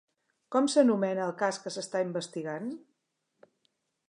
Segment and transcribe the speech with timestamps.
[0.55, 2.75] Com s'anomena el cas que s'està investigant?